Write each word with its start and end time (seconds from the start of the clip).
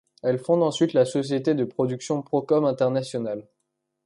Elle 0.23 0.39
fonde 0.39 0.63
ensuite 0.63 0.93
la 0.93 1.05
société 1.05 1.53
de 1.53 1.63
production 1.63 2.23
Procom 2.23 2.65
International. 2.65 3.47